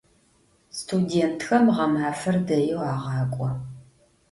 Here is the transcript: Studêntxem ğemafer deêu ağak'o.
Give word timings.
Studêntxem 0.77 1.65
ğemafer 1.75 2.35
deêu 2.47 2.79
ağak'o. 2.93 3.47